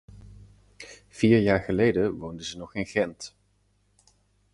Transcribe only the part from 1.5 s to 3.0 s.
geleden woonden ze nog in